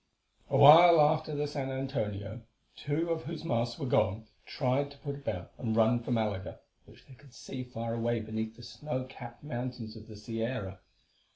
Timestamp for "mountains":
9.43-9.95